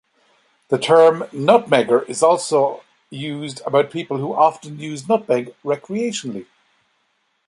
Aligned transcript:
The 0.69 0.79
term 0.79 1.25
"nutmegger" 1.31 2.09
is 2.09 2.23
also 2.23 2.81
used 3.11 3.61
about 3.67 3.91
people 3.91 4.17
who 4.17 4.33
often 4.33 4.79
use 4.79 5.07
nutmeg 5.07 5.53
recreationally. 5.63 6.47